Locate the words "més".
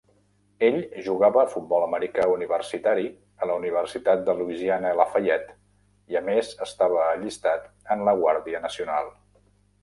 6.31-6.51